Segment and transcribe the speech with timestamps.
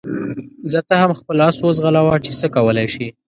[0.71, 3.07] ځه ته هم خپل اس وځغلوه چې څه کولای شې.